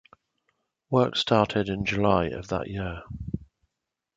[0.89, 3.03] Work started in July of that year.